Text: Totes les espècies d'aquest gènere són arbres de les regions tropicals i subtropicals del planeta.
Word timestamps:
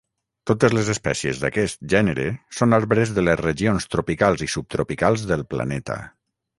Totes 0.51 0.73
les 0.77 0.87
espècies 0.93 1.41
d'aquest 1.43 1.83
gènere 1.93 2.27
són 2.61 2.75
arbres 2.79 3.13
de 3.19 3.27
les 3.29 3.41
regions 3.45 3.89
tropicals 3.97 4.47
i 4.49 4.53
subtropicals 4.59 5.31
del 5.35 5.49
planeta. 5.55 6.05